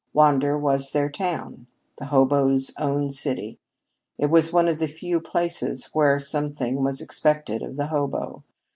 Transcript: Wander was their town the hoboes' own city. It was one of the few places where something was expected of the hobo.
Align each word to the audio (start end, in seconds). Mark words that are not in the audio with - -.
Wander 0.13 0.57
was 0.57 0.89
their 0.89 1.11
town 1.11 1.67
the 1.99 2.05
hoboes' 2.05 2.71
own 2.79 3.11
city. 3.11 3.59
It 4.17 4.31
was 4.31 4.51
one 4.51 4.67
of 4.67 4.79
the 4.79 4.87
few 4.87 5.21
places 5.21 5.91
where 5.93 6.19
something 6.19 6.83
was 6.83 7.01
expected 7.01 7.61
of 7.61 7.77
the 7.77 7.85
hobo. 7.85 8.43